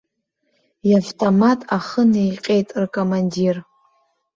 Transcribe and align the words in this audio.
Иавтомат 0.91 1.59
ахы 1.77 2.01
неиҟьеит 2.11 2.67
ркомандир. 2.81 3.55